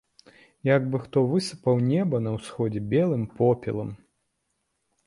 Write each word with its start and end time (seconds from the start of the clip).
Як 0.69 0.87
бы 0.95 1.01
хто 1.03 1.23
высыпаў 1.33 1.75
неба 1.91 2.23
на 2.29 2.35
ўсходзе 2.39 2.81
белым 2.95 3.23
попелам. 3.39 3.95